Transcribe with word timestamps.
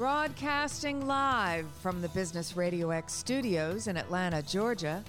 Broadcasting 0.00 1.06
live 1.06 1.66
from 1.82 2.00
the 2.00 2.08
Business 2.08 2.56
Radio 2.56 2.88
X 2.88 3.12
studios 3.12 3.86
in 3.86 3.98
Atlanta, 3.98 4.40
Georgia, 4.40 5.04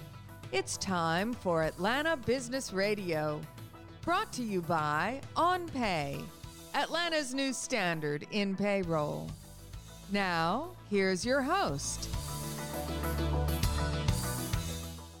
it's 0.52 0.76
time 0.76 1.32
for 1.32 1.62
Atlanta 1.62 2.14
Business 2.14 2.74
Radio. 2.74 3.40
Brought 4.02 4.30
to 4.34 4.42
you 4.42 4.60
by 4.60 5.22
OnPay, 5.34 6.22
Atlanta's 6.74 7.32
new 7.32 7.54
standard 7.54 8.26
in 8.32 8.54
payroll. 8.54 9.30
Now, 10.10 10.72
here's 10.90 11.24
your 11.24 11.40
host. 11.40 12.10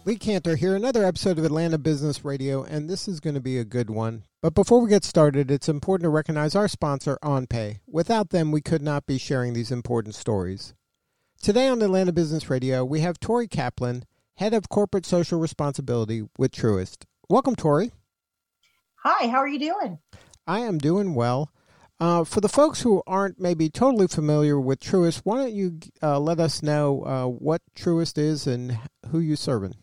Lee 0.04 0.18
Kantor 0.18 0.56
here, 0.56 0.76
another 0.76 1.02
episode 1.02 1.38
of 1.38 1.46
Atlanta 1.46 1.78
Business 1.78 2.26
Radio, 2.26 2.62
and 2.62 2.90
this 2.90 3.08
is 3.08 3.20
going 3.20 3.36
to 3.36 3.40
be 3.40 3.56
a 3.56 3.64
good 3.64 3.88
one. 3.88 4.24
But 4.42 4.54
before 4.54 4.80
we 4.80 4.90
get 4.90 5.04
started, 5.04 5.52
it's 5.52 5.68
important 5.68 6.04
to 6.04 6.08
recognize 6.08 6.56
our 6.56 6.66
sponsor, 6.66 7.16
OnPay. 7.22 7.78
Without 7.86 8.30
them, 8.30 8.50
we 8.50 8.60
could 8.60 8.82
not 8.82 9.06
be 9.06 9.16
sharing 9.16 9.52
these 9.52 9.70
important 9.70 10.16
stories. 10.16 10.74
Today 11.40 11.68
on 11.68 11.80
Atlanta 11.80 12.12
Business 12.12 12.50
Radio, 12.50 12.84
we 12.84 13.02
have 13.02 13.20
Tori 13.20 13.46
Kaplan, 13.46 14.04
Head 14.38 14.52
of 14.52 14.68
Corporate 14.68 15.06
Social 15.06 15.38
Responsibility 15.38 16.24
with 16.36 16.50
Truist. 16.50 17.04
Welcome, 17.28 17.54
Tori. 17.54 17.92
Hi, 19.04 19.28
how 19.28 19.38
are 19.38 19.46
you 19.46 19.60
doing? 19.60 20.00
I 20.44 20.58
am 20.58 20.78
doing 20.78 21.14
well. 21.14 21.52
Uh, 22.00 22.24
for 22.24 22.40
the 22.40 22.48
folks 22.48 22.82
who 22.82 23.00
aren't 23.06 23.38
maybe 23.38 23.70
totally 23.70 24.08
familiar 24.08 24.58
with 24.58 24.80
Truist, 24.80 25.20
why 25.22 25.36
don't 25.36 25.52
you 25.52 25.78
uh, 26.02 26.18
let 26.18 26.40
us 26.40 26.64
know 26.64 27.04
uh, 27.04 27.26
what 27.26 27.62
Truist 27.76 28.18
is 28.18 28.48
and 28.48 28.76
who 29.10 29.20
you're 29.20 29.36
serving? 29.36 29.76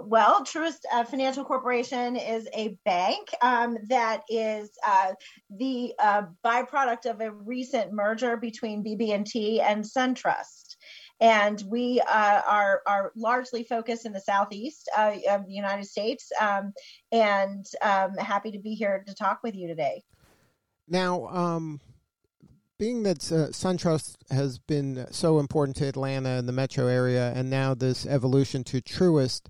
Well, 0.00 0.44
Truist 0.44 0.82
uh, 0.92 1.02
Financial 1.02 1.44
Corporation 1.44 2.14
is 2.14 2.48
a 2.54 2.78
bank 2.84 3.30
um, 3.42 3.78
that 3.88 4.22
is 4.28 4.70
uh, 4.86 5.14
the 5.50 5.92
uh, 5.98 6.22
byproduct 6.44 7.06
of 7.06 7.20
a 7.20 7.32
recent 7.32 7.92
merger 7.92 8.36
between 8.36 8.84
BB&T 8.84 9.60
and 9.60 9.84
SunTrust. 9.84 10.76
And 11.20 11.60
we 11.66 12.00
uh, 12.00 12.42
are, 12.48 12.82
are 12.86 13.12
largely 13.16 13.64
focused 13.64 14.06
in 14.06 14.12
the 14.12 14.20
southeast 14.20 14.88
uh, 14.96 15.16
of 15.30 15.46
the 15.46 15.52
United 15.52 15.86
States, 15.86 16.30
um, 16.40 16.72
and 17.10 17.66
um, 17.82 18.14
happy 18.14 18.52
to 18.52 18.60
be 18.60 18.74
here 18.74 19.02
to 19.04 19.14
talk 19.16 19.40
with 19.42 19.56
you 19.56 19.66
today. 19.66 20.04
Now, 20.86 21.26
um, 21.26 21.80
being 22.78 23.02
that 23.02 23.18
uh, 23.32 23.50
SunTrust 23.50 24.14
has 24.30 24.60
been 24.60 25.06
so 25.10 25.40
important 25.40 25.76
to 25.78 25.88
Atlanta 25.88 26.30
and 26.30 26.48
the 26.48 26.52
metro 26.52 26.86
area, 26.86 27.32
and 27.34 27.50
now 27.50 27.74
this 27.74 28.06
evolution 28.06 28.62
to 28.64 28.80
Truist, 28.80 29.48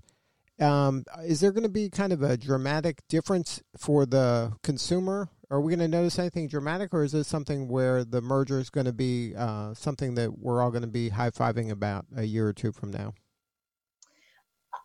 um, 0.59 1.03
is 1.25 1.39
there 1.39 1.51
going 1.51 1.63
to 1.63 1.69
be 1.69 1.89
kind 1.89 2.13
of 2.13 2.21
a 2.21 2.37
dramatic 2.37 2.99
difference 3.07 3.61
for 3.77 4.05
the 4.05 4.53
consumer? 4.63 5.29
Are 5.51 5.61
we 5.61 5.75
going 5.75 5.91
to 5.91 5.97
notice 5.97 6.19
anything 6.19 6.47
dramatic, 6.47 6.93
or 6.93 7.03
is 7.03 7.11
this 7.11 7.27
something 7.27 7.67
where 7.67 8.03
the 8.03 8.21
merger 8.21 8.59
is 8.59 8.69
going 8.69 8.85
to 8.85 8.93
be 8.93 9.33
uh, 9.35 9.73
something 9.73 10.15
that 10.15 10.37
we're 10.37 10.61
all 10.61 10.69
going 10.69 10.83
to 10.83 10.87
be 10.87 11.09
high 11.09 11.31
fiving 11.31 11.71
about 11.71 12.05
a 12.15 12.23
year 12.23 12.47
or 12.47 12.53
two 12.53 12.71
from 12.71 12.91
now? 12.91 13.13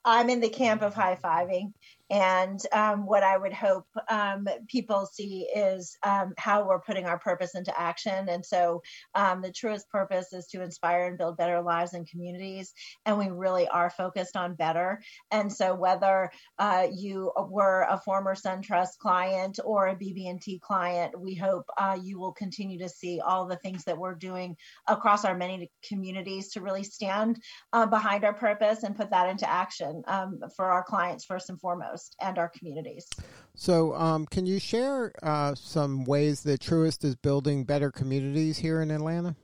I'm 0.04 0.30
in 0.30 0.40
the 0.40 0.48
camp 0.48 0.82
of 0.82 0.94
high 0.94 1.18
fiving. 1.22 1.72
And 2.10 2.60
um, 2.72 3.06
what 3.06 3.22
I 3.22 3.36
would 3.36 3.52
hope 3.52 3.86
um, 4.10 4.46
people 4.68 5.06
see 5.06 5.48
is 5.54 5.96
um, 6.02 6.34
how 6.36 6.66
we're 6.66 6.80
putting 6.80 7.06
our 7.06 7.18
purpose 7.18 7.54
into 7.54 7.78
action. 7.78 8.28
And 8.28 8.44
so 8.44 8.82
um, 9.14 9.40
the 9.40 9.50
Truist 9.50 9.88
purpose 9.90 10.32
is 10.32 10.46
to 10.48 10.62
inspire 10.62 11.06
and 11.06 11.16
build 11.16 11.38
better 11.38 11.62
lives 11.62 11.94
and 11.94 12.08
communities. 12.08 12.72
And 13.06 13.18
we 13.18 13.28
really 13.28 13.66
are 13.68 13.88
focused 13.88 14.36
on 14.36 14.54
better. 14.54 15.00
And 15.30 15.50
so 15.50 15.74
whether 15.74 16.30
uh, 16.58 16.88
you 16.92 17.32
were 17.48 17.86
a 17.88 17.98
former 17.98 18.34
SunTrust 18.34 18.98
client 18.98 19.58
or 19.64 19.88
a 19.88 19.96
BB&T 19.96 20.60
client, 20.62 21.18
we 21.18 21.34
hope 21.34 21.64
uh, 21.78 21.98
you 22.02 22.18
will 22.18 22.32
continue 22.32 22.78
to 22.80 22.88
see 22.88 23.20
all 23.20 23.46
the 23.46 23.56
things 23.56 23.84
that 23.84 23.98
we're 23.98 24.14
doing 24.14 24.56
across 24.86 25.24
our 25.24 25.36
many 25.36 25.70
communities 25.88 26.50
to 26.50 26.60
really 26.60 26.84
stand 26.84 27.40
uh, 27.72 27.86
behind 27.86 28.24
our 28.24 28.34
purpose 28.34 28.82
and 28.82 28.96
put 28.96 29.10
that 29.10 29.30
into 29.30 29.48
action 29.48 30.02
um, 30.06 30.40
for 30.54 30.66
our 30.66 30.84
clients 30.84 31.24
first 31.24 31.48
and 31.48 31.60
foremost 31.60 31.93
and 32.20 32.38
our 32.38 32.48
communities. 32.48 33.06
So, 33.54 33.94
um, 33.94 34.26
can 34.26 34.46
you 34.46 34.58
share 34.58 35.12
uh, 35.22 35.54
some 35.54 36.04
ways 36.04 36.42
that 36.42 36.60
Truist 36.60 37.04
is 37.04 37.14
building 37.14 37.64
better 37.64 37.90
communities 37.90 38.58
here 38.58 38.82
in 38.82 38.90
Atlanta? 38.90 39.36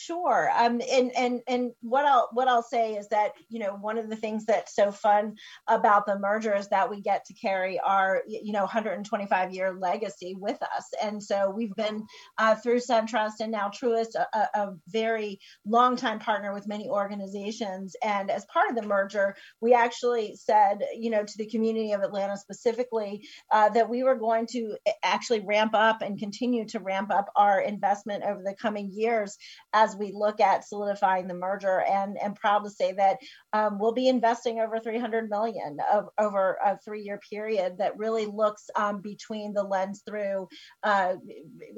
Sure. 0.00 0.48
Um, 0.56 0.80
and 0.92 1.10
and 1.16 1.40
and 1.48 1.72
what 1.80 2.04
I'll 2.04 2.28
what 2.32 2.46
I'll 2.46 2.62
say 2.62 2.94
is 2.94 3.08
that 3.08 3.32
you 3.48 3.58
know 3.58 3.74
one 3.74 3.98
of 3.98 4.08
the 4.08 4.14
things 4.14 4.44
that's 4.44 4.76
so 4.76 4.92
fun 4.92 5.34
about 5.66 6.06
the 6.06 6.16
merger 6.20 6.54
is 6.54 6.68
that 6.68 6.88
we 6.88 7.00
get 7.00 7.24
to 7.24 7.34
carry 7.34 7.80
our 7.80 8.22
you 8.28 8.52
know 8.52 8.60
125 8.60 9.52
year 9.52 9.76
legacy 9.76 10.36
with 10.38 10.62
us, 10.62 10.84
and 11.02 11.20
so 11.20 11.50
we've 11.50 11.74
been 11.74 12.06
uh, 12.38 12.54
through 12.54 12.78
SunTrust 12.78 13.40
and 13.40 13.50
now 13.50 13.70
Truist, 13.70 14.14
a, 14.14 14.38
a 14.54 14.74
very 14.86 15.40
long 15.66 15.96
time 15.96 16.20
partner 16.20 16.54
with 16.54 16.68
many 16.68 16.88
organizations. 16.88 17.96
And 18.00 18.30
as 18.30 18.44
part 18.44 18.70
of 18.70 18.76
the 18.76 18.86
merger, 18.86 19.34
we 19.60 19.74
actually 19.74 20.36
said 20.36 20.78
you 20.96 21.10
know 21.10 21.24
to 21.24 21.38
the 21.38 21.46
community 21.46 21.90
of 21.90 22.02
Atlanta 22.02 22.36
specifically 22.36 23.26
uh, 23.50 23.70
that 23.70 23.90
we 23.90 24.04
were 24.04 24.14
going 24.14 24.46
to 24.52 24.76
actually 25.02 25.40
ramp 25.40 25.72
up 25.74 26.02
and 26.02 26.20
continue 26.20 26.66
to 26.66 26.78
ramp 26.78 27.10
up 27.10 27.32
our 27.34 27.60
investment 27.60 28.22
over 28.22 28.44
the 28.44 28.54
coming 28.54 28.92
years 28.92 29.36
as 29.72 29.87
as 29.88 29.96
we 29.96 30.12
look 30.12 30.40
at 30.40 30.66
solidifying 30.66 31.26
the 31.26 31.34
merger 31.34 31.82
and 31.82 32.20
am 32.22 32.34
proud 32.34 32.64
to 32.64 32.70
say 32.70 32.92
that 32.92 33.18
um, 33.52 33.78
we'll 33.78 33.92
be 33.92 34.08
investing 34.08 34.60
over 34.60 34.78
300 34.78 35.30
million 35.30 35.78
of, 35.92 36.08
over 36.18 36.58
a 36.64 36.78
three-year 36.78 37.20
period 37.28 37.78
that 37.78 37.96
really 37.96 38.26
looks 38.26 38.68
um, 38.76 39.00
between 39.00 39.52
the 39.54 39.62
lens 39.62 40.02
through 40.06 40.48
uh, 40.82 41.14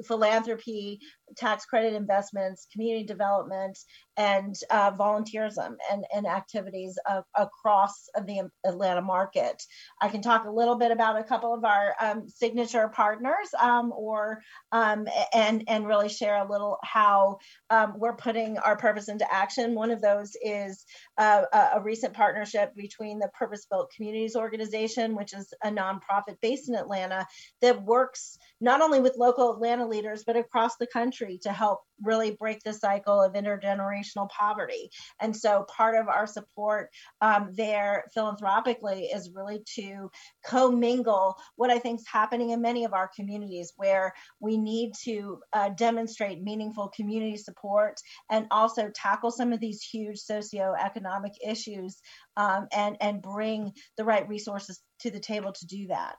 philanthropy, 0.05 0.99
tax 1.37 1.65
credit 1.65 1.93
investments, 1.93 2.67
community 2.71 3.05
development, 3.05 3.77
and 4.17 4.55
uh, 4.69 4.91
volunteerism 4.91 5.75
and, 5.91 6.05
and 6.13 6.27
activities 6.27 6.97
of, 7.09 7.23
across 7.35 8.07
the 8.25 8.49
Atlanta 8.65 9.01
market. 9.01 9.63
I 10.01 10.09
can 10.09 10.21
talk 10.21 10.45
a 10.45 10.51
little 10.51 10.77
bit 10.77 10.91
about 10.91 11.19
a 11.19 11.23
couple 11.23 11.53
of 11.53 11.63
our 11.63 11.95
um, 11.99 12.27
signature 12.27 12.87
partners 12.89 13.49
um, 13.59 13.91
or 13.95 14.41
um, 14.71 15.07
and 15.33 15.63
and 15.67 15.87
really 15.87 16.09
share 16.09 16.35
a 16.35 16.49
little 16.49 16.77
how 16.83 17.39
um, 17.69 17.93
we're 17.97 18.15
putting 18.15 18.57
our 18.57 18.75
purpose 18.75 19.07
into 19.09 19.25
action. 19.33 19.75
One 19.75 19.91
of 19.91 20.01
those 20.01 20.35
is 20.43 20.85
uh, 21.17 21.43
a 21.73 21.81
recent 21.81 22.13
partnership 22.13 22.75
between 22.75 23.19
the 23.19 23.29
Purpose 23.29 23.65
Built 23.69 23.91
Communities 23.95 24.35
Organization, 24.35 25.15
which 25.15 25.33
is 25.33 25.53
a 25.63 25.69
nonprofit 25.69 26.37
based 26.41 26.69
in 26.69 26.75
Atlanta 26.75 27.25
that 27.61 27.83
works 27.83 28.37
not 28.59 28.81
only 28.81 28.99
with 28.99 29.17
local 29.17 29.53
Atlanta 29.53 29.87
leaders, 29.87 30.23
but 30.25 30.35
across 30.35 30.77
the 30.77 30.87
country 30.87 31.20
to 31.43 31.51
help 31.51 31.81
really 32.03 32.31
break 32.31 32.61
the 32.63 32.73
cycle 32.73 33.21
of 33.21 33.33
intergenerational 33.33 34.29
poverty. 34.29 34.89
And 35.19 35.35
so 35.35 35.65
part 35.75 35.95
of 35.95 36.07
our 36.07 36.25
support 36.25 36.89
um, 37.21 37.49
there 37.53 38.05
philanthropically 38.13 39.05
is 39.05 39.31
really 39.33 39.63
to 39.75 40.09
commingle 40.45 41.35
what 41.55 41.69
I 41.69 41.79
think 41.79 41.99
is 41.99 42.07
happening 42.11 42.49
in 42.49 42.61
many 42.61 42.85
of 42.85 42.93
our 42.93 43.09
communities 43.15 43.73
where 43.77 44.13
we 44.39 44.57
need 44.57 44.93
to 45.03 45.39
uh, 45.53 45.69
demonstrate 45.69 46.41
meaningful 46.41 46.91
community 46.95 47.37
support 47.37 47.97
and 48.29 48.47
also 48.51 48.89
tackle 48.93 49.31
some 49.31 49.53
of 49.53 49.59
these 49.59 49.83
huge 49.83 50.19
socioeconomic 50.19 51.33
issues 51.45 51.97
um, 52.37 52.67
and, 52.73 52.97
and 53.01 53.21
bring 53.21 53.71
the 53.97 54.05
right 54.05 54.27
resources 54.27 54.81
to 55.01 55.11
the 55.11 55.19
table 55.19 55.51
to 55.51 55.65
do 55.65 55.87
that. 55.87 56.17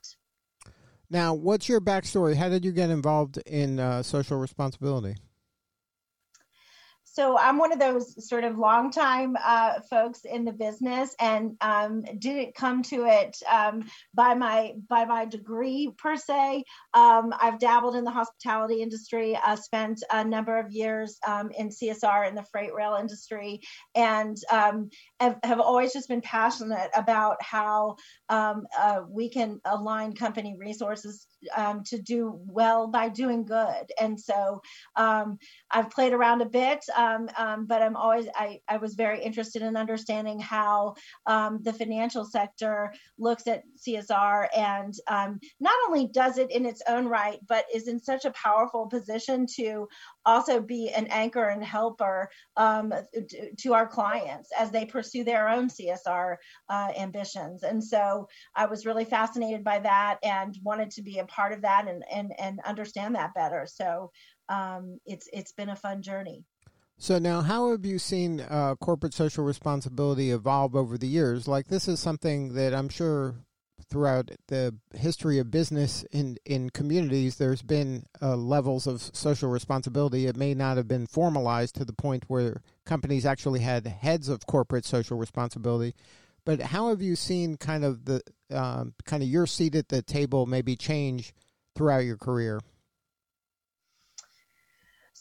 Now, 1.13 1.35
what's 1.35 1.69
your 1.69 1.83
backstory? 1.83 2.35
How 2.35 2.49
did 2.49 2.65
you 2.65 2.73
get 2.73 2.89
involved 2.89 3.37
in 3.45 3.79
uh, 3.79 4.03
social 4.03 4.39
responsibility? 4.39 5.17
So 7.13 7.37
I'm 7.37 7.59
one 7.59 7.73
of 7.73 7.79
those 7.79 8.27
sort 8.27 8.45
of 8.45 8.57
longtime 8.57 9.37
uh, 9.39 9.81
folks 9.91 10.21
in 10.25 10.47
the 10.47 10.53
business, 10.53 11.15
and 11.21 11.57
um, 11.61 12.05
didn't 12.19 12.55
come 12.55 12.83
to 12.85 13.05
it 13.05 13.37
um, 13.51 13.85
by 14.15 14.33
my 14.33 14.73
by 14.89 15.05
my 15.05 15.27
degree 15.27 15.93
per 15.99 16.17
se. 16.17 16.65
Um, 16.95 17.35
I've 17.39 17.59
dabbled 17.59 17.97
in 17.97 18.05
the 18.05 18.11
hospitality 18.11 18.81
industry. 18.81 19.37
I 19.37 19.57
spent 19.57 20.03
a 20.11 20.25
number 20.25 20.59
of 20.59 20.73
years 20.73 21.19
um, 21.27 21.51
in 21.51 21.69
CSR 21.69 22.31
in 22.31 22.35
the 22.35 22.47
freight 22.51 22.73
rail 22.73 22.97
industry, 22.99 23.61
and 23.95 24.39
um, 24.51 24.89
have, 25.21 25.39
have, 25.45 25.61
always 25.61 25.93
just 25.93 26.09
been 26.09 26.23
passionate 26.23 26.91
about 26.97 27.37
how 27.43 27.97
um, 28.31 28.67
uh, 28.79 29.03
we 29.07 29.29
can 29.29 29.61
align 29.67 30.15
company 30.15 30.57
resources 30.59 31.27
to 31.85 32.01
do 32.01 32.41
well 32.47 32.87
by 32.87 33.09
doing 33.11 33.45
good. 33.45 33.93
And 34.01 34.19
so 34.19 34.63
I've 34.97 35.91
played 35.91 36.15
around 36.15 36.41
a 36.41 36.47
bit 36.47 36.85
um, 37.03 37.29
um, 37.37 37.67
but 37.67 37.83
I'm 37.83 37.97
always 37.97 38.27
I, 38.35 38.61
I 38.69 38.77
was 38.77 38.95
very 38.95 39.23
interested 39.23 39.63
in 39.63 39.77
understanding 39.77 40.39
how 40.39 40.95
um, 41.27 41.61
the 41.63 41.73
financial 41.73 42.25
sector 42.25 42.93
looks 43.19 43.47
at 43.47 43.63
CSR 43.77 44.47
and 44.57 44.95
um, 45.09 45.41
not 45.61 45.75
only 45.87 46.09
does 46.09 46.39
it 46.39 46.51
in 46.51 46.65
its 46.65 46.83
own 46.89 47.07
right, 47.07 47.39
but 47.49 47.65
is 47.75 47.89
in 47.89 47.99
such 47.99 48.25
a 48.25 48.33
powerful 48.33 48.87
position 48.87 49.47
to 49.57 49.89
also 50.25 50.61
be 50.61 50.91
an 50.91 51.07
anchor 51.09 51.49
and 51.49 51.65
helper 51.65 52.31
um, 52.57 52.93
to 53.59 53.75
our 53.75 53.87
clients 53.87 54.51
as 54.59 54.71
they 54.71 54.85
pursue 54.85 55.25
their 55.25 55.49
own 55.49 55.69
CSR 55.69 56.37
uh, 56.69 56.89
ambitions. 56.97 57.63
And 57.63 57.83
so 57.83 58.29
I 58.55 58.67
was 58.67 58.87
really 58.87 59.05
fascinated 59.05 59.65
by 59.65 59.81
that 59.81 60.19
and 60.23 60.57
wanted 60.63 60.91
to 60.93 61.03
be 61.03 61.19
a 61.19 61.27
part 61.27 61.53
of 61.53 61.63
that 61.63 61.89
and 61.89 62.05
and 62.13 62.33
and 62.39 62.61
understand 62.65 63.17
that 63.17 63.35
better. 63.35 63.67
So 63.67 64.13
um, 64.49 64.99
it's 65.07 65.29
it's 65.33 65.53
been 65.53 65.71
a 65.71 65.77
fun 65.77 66.03
journey. 66.03 66.45
So 67.03 67.19
now, 67.19 67.41
how 67.41 67.73
have 67.73 67.85
you 67.85 67.99
seen 67.99 68.39
uh, 68.39 68.77
corporate 68.77 69.13
social 69.13 69.43
responsibility 69.43 70.31
evolve 70.31 70.77
over 70.77 70.97
the 70.97 71.09
years? 71.09 71.49
Like 71.49 71.67
this 71.67 71.89
is 71.89 71.99
something 71.99 72.55
that 72.55 72.73
I'm 72.73 72.89
sure 72.89 73.35
throughout 73.91 74.31
the 74.47 74.77
history 74.95 75.41
of 75.41 75.51
business 75.51 76.05
in 76.13 76.37
in 76.45 76.71
communities, 76.71 77.39
there's 77.39 77.61
been 77.61 78.07
uh, 78.23 78.37
levels 78.37 78.87
of 78.87 79.03
social 79.03 79.51
responsibility. 79.51 80.29
It 80.29 80.37
may 80.37 80.55
not 80.55 80.77
have 80.77 80.87
been 80.87 81.09
formalized 81.09 81.75
to 81.75 81.85
the 81.85 81.93
point 81.93 82.23
where 82.29 82.63
companies 82.87 83.27
actually 83.27 83.61
had 83.63 83.85
heads 83.85 84.29
of 84.29 84.47
corporate 84.47 84.85
social 84.85 85.19
responsibility. 85.19 85.97
But 86.45 86.61
how 86.61 86.91
have 86.91 87.03
you 87.03 87.17
seen 87.17 87.57
kind 87.57 87.85
of 87.85 88.05
the 88.05 88.23
um, 88.53 88.95
kind 89.07 89.25
of 89.25 89.29
your 89.29 89.49
seat 89.49 89.75
at 89.75 89.89
the 89.89 90.03
table 90.03 90.47
maybe 90.47 90.77
change 90.77 91.35
throughout 91.75 92.05
your 92.05 92.17
career? 92.17 92.61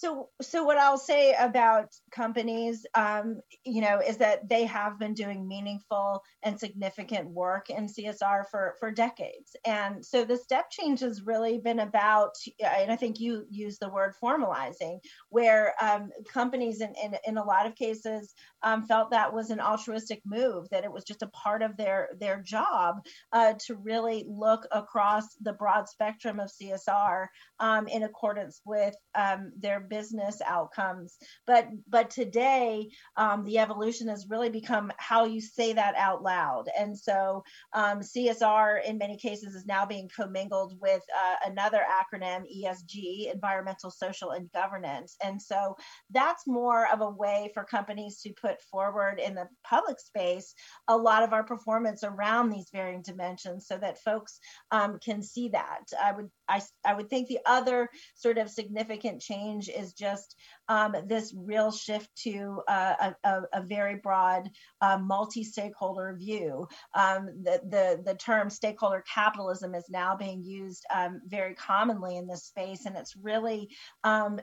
So 0.01 0.29
so 0.41 0.63
what 0.63 0.77
i'll 0.77 0.97
say 0.97 1.35
about 1.39 1.85
companies 2.11 2.85
um, 2.95 3.39
you 3.63 3.81
know 3.81 3.99
is 3.99 4.17
that 4.17 4.49
they 4.49 4.65
have 4.65 4.97
been 4.97 5.13
doing 5.13 5.47
meaningful 5.47 6.23
and 6.43 6.59
significant 6.59 7.29
work 7.29 7.69
in 7.69 7.85
csr 7.85 8.43
for 8.49 8.75
for 8.79 8.91
decades. 8.91 9.55
And 9.65 10.03
so 10.03 10.25
the 10.25 10.37
step 10.37 10.69
change 10.71 11.01
has 11.01 11.21
really 11.21 11.59
been 11.59 11.79
about 11.79 12.31
and 12.59 12.91
i 12.91 12.95
think 12.95 13.19
you 13.19 13.45
use 13.49 13.77
the 13.77 13.89
word 13.89 14.13
formalizing 14.21 14.99
where 15.29 15.73
um, 15.81 16.09
companies 16.27 16.81
in, 16.81 16.93
in, 17.03 17.15
in 17.27 17.37
a 17.37 17.43
lot 17.43 17.67
of 17.67 17.75
cases 17.75 18.33
um, 18.63 18.85
felt 18.85 19.11
that 19.11 19.33
was 19.33 19.49
an 19.51 19.59
altruistic 19.59 20.21
move 20.25 20.67
that 20.71 20.83
it 20.83 20.91
was 20.91 21.03
just 21.03 21.21
a 21.21 21.27
part 21.27 21.61
of 21.61 21.77
their 21.77 22.09
their 22.19 22.41
job 22.41 22.95
uh, 23.33 23.53
to 23.65 23.75
really 23.75 24.25
look 24.27 24.67
across 24.71 25.25
the 25.41 25.53
broad 25.53 25.87
spectrum 25.87 26.39
of 26.39 26.49
csr 26.49 27.27
um, 27.59 27.87
in 27.87 28.03
accordance 28.03 28.61
with 28.65 28.95
um, 29.15 29.51
their 29.59 29.79
business 29.91 30.41
outcomes. 30.43 31.17
But 31.45 31.67
but 31.87 32.09
today, 32.09 32.89
um, 33.17 33.43
the 33.43 33.59
evolution 33.59 34.07
has 34.07 34.29
really 34.29 34.49
become 34.49 34.91
how 34.97 35.25
you 35.25 35.41
say 35.41 35.73
that 35.73 35.95
out 35.95 36.23
loud. 36.23 36.69
And 36.79 36.97
so 36.97 37.43
um, 37.73 37.99
CSR 37.99 38.83
in 38.85 38.97
many 38.97 39.17
cases 39.17 39.53
is 39.53 39.65
now 39.65 39.85
being 39.85 40.09
commingled 40.15 40.79
with 40.81 41.03
uh, 41.15 41.49
another 41.51 41.81
acronym, 42.01 42.43
ESG, 42.49 43.31
environmental, 43.31 43.91
social, 43.91 44.31
and 44.31 44.51
governance. 44.53 45.17
And 45.23 45.39
so 45.39 45.75
that's 46.09 46.47
more 46.47 46.87
of 46.91 47.01
a 47.01 47.09
way 47.09 47.51
for 47.53 47.65
companies 47.65 48.21
to 48.21 48.33
put 48.41 48.61
forward 48.71 49.19
in 49.19 49.35
the 49.35 49.47
public 49.63 49.99
space 49.99 50.55
a 50.87 50.97
lot 50.97 51.23
of 51.23 51.33
our 51.33 51.43
performance 51.43 52.03
around 52.03 52.49
these 52.49 52.69
varying 52.71 53.01
dimensions 53.01 53.67
so 53.67 53.77
that 53.77 54.01
folks 54.01 54.39
um, 54.71 54.99
can 55.03 55.21
see 55.21 55.49
that. 55.49 55.83
I 56.01 56.13
would 56.13 56.29
I, 56.51 56.61
I 56.83 56.93
would 56.93 57.09
think 57.09 57.27
the 57.27 57.39
other 57.45 57.89
sort 58.15 58.37
of 58.37 58.49
significant 58.49 59.21
change 59.21 59.69
is 59.69 59.93
just 59.93 60.35
um, 60.71 60.95
this 61.05 61.33
real 61.35 61.69
shift 61.69 62.09
to 62.15 62.61
uh, 62.69 63.11
a, 63.25 63.41
a, 63.51 63.61
very 63.61 63.95
broad 63.95 64.49
uh, 64.79 64.97
multi-stakeholder 64.97 66.15
view. 66.17 66.65
Um, 66.95 67.25
the, 67.43 67.59
the, 67.67 68.01
the 68.05 68.15
term 68.15 68.49
stakeholder 68.49 69.03
capitalism 69.13 69.75
is 69.75 69.83
now 69.89 70.15
being 70.15 70.41
used 70.45 70.85
um, 70.95 71.19
very 71.27 71.55
commonly 71.55 72.15
in 72.15 72.25
this 72.25 72.45
space, 72.45 72.85
and 72.85 72.95
it's 72.95 73.17
really 73.17 73.67
um, 74.05 74.39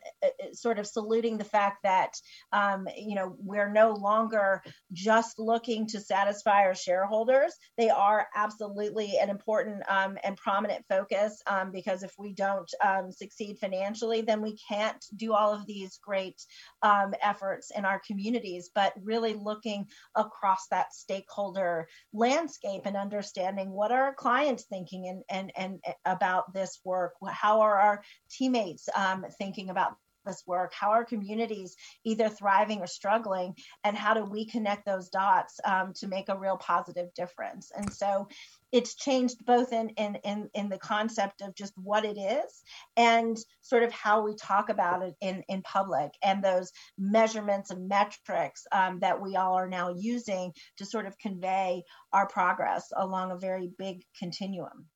sort 0.52 0.78
of 0.78 0.86
saluting 0.86 1.38
the 1.38 1.44
fact 1.44 1.78
that 1.84 2.12
um, 2.52 2.86
you 2.94 3.14
know 3.14 3.34
we're 3.38 3.72
no 3.72 3.92
longer 3.94 4.62
just 4.92 5.38
looking 5.38 5.86
to 5.86 5.98
satisfy 5.98 6.60
our 6.64 6.74
shareholders. 6.74 7.54
They 7.78 7.88
are 7.88 8.26
absolutely 8.36 9.16
an 9.18 9.30
important 9.30 9.82
um, 9.88 10.18
and 10.22 10.36
prominent 10.36 10.84
focus 10.90 11.42
because 11.72 12.02
if 12.02 12.12
we 12.18 12.34
don't 12.34 12.70
succeed 13.10 13.58
financially, 13.58 14.20
then 14.20 14.42
we 14.42 14.58
can't 14.68 15.02
do 15.16 15.32
all 15.32 15.54
of 15.54 15.64
these 15.66 15.98
great 16.02 16.17
um, 16.82 17.14
efforts 17.22 17.70
in 17.76 17.84
our 17.84 18.00
communities, 18.06 18.70
but 18.74 18.92
really 19.02 19.34
looking 19.34 19.86
across 20.14 20.66
that 20.70 20.92
stakeholder 20.92 21.88
landscape 22.12 22.82
and 22.84 22.96
understanding 22.96 23.70
what 23.70 23.92
are 23.92 24.04
our 24.04 24.14
clients 24.14 24.64
thinking 24.64 25.08
and, 25.08 25.22
and, 25.28 25.52
and 25.56 25.94
about 26.04 26.52
this 26.52 26.78
work? 26.84 27.14
How 27.30 27.60
are 27.60 27.78
our 27.78 28.02
teammates 28.30 28.88
um, 28.94 29.24
thinking 29.38 29.70
about 29.70 29.96
this 30.28 30.42
work? 30.46 30.72
How 30.72 30.90
are 30.90 31.04
communities 31.04 31.74
either 32.04 32.28
thriving 32.28 32.80
or 32.80 32.86
struggling? 32.86 33.54
And 33.82 33.96
how 33.96 34.14
do 34.14 34.24
we 34.24 34.46
connect 34.46 34.86
those 34.86 35.08
dots 35.08 35.58
um, 35.64 35.92
to 35.96 36.06
make 36.06 36.28
a 36.28 36.38
real 36.38 36.56
positive 36.58 37.12
difference? 37.14 37.72
And 37.74 37.92
so 37.92 38.28
it's 38.72 38.94
changed 38.94 39.44
both 39.44 39.72
in, 39.72 39.90
in, 39.90 40.16
in, 40.24 40.50
in 40.54 40.68
the 40.68 40.78
concept 40.78 41.40
of 41.40 41.54
just 41.54 41.72
what 41.76 42.04
it 42.04 42.18
is 42.18 42.62
and 42.96 43.36
sort 43.60 43.82
of 43.82 43.92
how 43.92 44.22
we 44.22 44.34
talk 44.34 44.68
about 44.68 45.02
it 45.02 45.14
in, 45.20 45.42
in 45.48 45.62
public 45.62 46.10
and 46.22 46.42
those 46.42 46.70
measurements 46.98 47.70
and 47.70 47.88
metrics 47.88 48.66
um, 48.72 48.98
that 49.00 49.20
we 49.20 49.36
all 49.36 49.54
are 49.54 49.68
now 49.68 49.94
using 49.96 50.52
to 50.76 50.84
sort 50.84 51.06
of 51.06 51.18
convey 51.18 51.82
our 52.12 52.26
progress 52.28 52.92
along 52.96 53.30
a 53.30 53.38
very 53.38 53.70
big 53.78 54.02
continuum. 54.18 54.86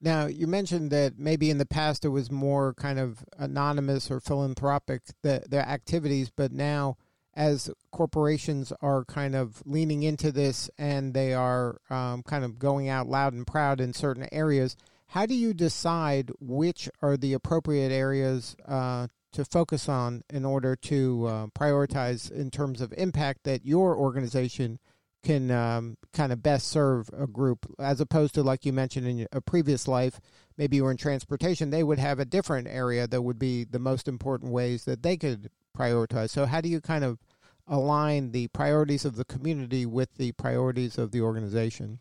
Now, 0.00 0.26
you 0.26 0.48
mentioned 0.48 0.90
that 0.90 1.16
maybe 1.16 1.48
in 1.48 1.58
the 1.58 1.66
past 1.66 2.04
it 2.04 2.08
was 2.08 2.30
more 2.30 2.74
kind 2.74 2.98
of 2.98 3.24
anonymous 3.38 4.10
or 4.10 4.18
philanthropic, 4.18 5.02
the, 5.22 5.44
the 5.48 5.66
activities, 5.66 6.30
but 6.34 6.50
now 6.50 6.96
as 7.34 7.70
corporations 7.90 8.72
are 8.82 9.04
kind 9.04 9.34
of 9.34 9.62
leaning 9.64 10.02
into 10.02 10.30
this 10.30 10.68
and 10.78 11.14
they 11.14 11.32
are 11.32 11.78
um, 11.88 12.22
kind 12.22 12.44
of 12.44 12.58
going 12.58 12.88
out 12.88 13.08
loud 13.08 13.32
and 13.32 13.46
proud 13.46 13.80
in 13.80 13.92
certain 13.92 14.28
areas, 14.32 14.76
how 15.08 15.26
do 15.26 15.34
you 15.34 15.54
decide 15.54 16.30
which 16.40 16.88
are 17.00 17.16
the 17.16 17.32
appropriate 17.32 17.92
areas 17.92 18.56
uh, 18.66 19.06
to 19.32 19.44
focus 19.44 19.88
on 19.88 20.22
in 20.30 20.44
order 20.44 20.76
to 20.76 21.26
uh, 21.26 21.46
prioritize 21.48 22.30
in 22.30 22.50
terms 22.50 22.80
of 22.80 22.92
impact 22.96 23.44
that 23.44 23.64
your 23.64 23.96
organization 23.96 24.78
can 25.22 25.50
um, 25.50 25.96
kind 26.12 26.32
of 26.32 26.42
best 26.42 26.66
serve 26.66 27.08
a 27.16 27.26
group? 27.26 27.66
As 27.78 28.00
opposed 28.00 28.34
to 28.34 28.42
like 28.42 28.66
you 28.66 28.72
mentioned 28.72 29.06
in 29.06 29.26
a 29.32 29.40
previous 29.40 29.88
life 29.88 30.20
maybe 30.58 30.76
you 30.76 30.84
were 30.84 30.90
in 30.90 30.96
transportation 30.96 31.70
they 31.70 31.82
would 31.82 31.98
have 31.98 32.18
a 32.18 32.24
different 32.24 32.68
area 32.68 33.06
that 33.06 33.22
would 33.22 33.38
be 33.38 33.64
the 33.64 33.78
most 33.78 34.06
important 34.06 34.52
ways 34.52 34.84
that 34.84 35.02
they 35.02 35.16
could 35.16 35.50
prioritize. 35.76 36.30
So 36.30 36.46
how 36.46 36.60
do 36.60 36.68
you 36.68 36.80
kind 36.80 37.04
of 37.04 37.18
align 37.66 38.32
the 38.32 38.48
priorities 38.48 39.04
of 39.04 39.16
the 39.16 39.24
community 39.24 39.86
with 39.86 40.14
the 40.16 40.32
priorities 40.32 40.98
of 40.98 41.10
the 41.10 41.20
organization 41.20 42.00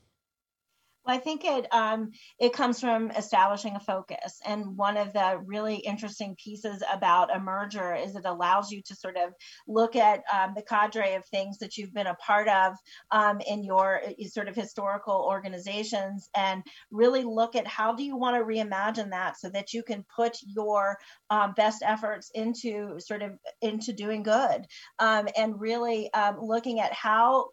well, 1.05 1.15
I 1.15 1.19
think 1.19 1.45
it 1.45 1.67
um, 1.73 2.11
it 2.39 2.53
comes 2.53 2.79
from 2.79 3.11
establishing 3.11 3.75
a 3.75 3.79
focus, 3.79 4.39
and 4.45 4.77
one 4.77 4.97
of 4.97 5.13
the 5.13 5.41
really 5.45 5.75
interesting 5.77 6.35
pieces 6.35 6.83
about 6.91 7.35
a 7.35 7.39
merger 7.39 7.95
is 7.95 8.15
it 8.15 8.25
allows 8.25 8.71
you 8.71 8.81
to 8.83 8.95
sort 8.95 9.17
of 9.17 9.33
look 9.67 9.95
at 9.95 10.21
um, 10.31 10.53
the 10.55 10.61
cadre 10.61 11.15
of 11.15 11.25
things 11.25 11.57
that 11.59 11.77
you've 11.77 11.93
been 11.93 12.07
a 12.07 12.15
part 12.15 12.47
of 12.47 12.73
um, 13.11 13.41
in 13.41 13.63
your 13.63 14.01
uh, 14.05 14.27
sort 14.27 14.47
of 14.47 14.55
historical 14.55 15.25
organizations, 15.27 16.29
and 16.35 16.63
really 16.91 17.23
look 17.23 17.55
at 17.55 17.67
how 17.67 17.93
do 17.95 18.03
you 18.03 18.15
want 18.15 18.35
to 18.35 18.43
reimagine 18.43 19.09
that 19.09 19.39
so 19.39 19.49
that 19.49 19.73
you 19.73 19.81
can 19.83 20.05
put 20.15 20.37
your 20.45 20.97
um, 21.29 21.53
best 21.53 21.81
efforts 21.83 22.29
into 22.35 22.99
sort 22.99 23.23
of 23.23 23.31
into 23.61 23.91
doing 23.91 24.21
good, 24.21 24.67
um, 24.99 25.27
and 25.35 25.59
really 25.59 26.13
um, 26.13 26.37
looking 26.39 26.79
at 26.79 26.93
how 26.93 27.47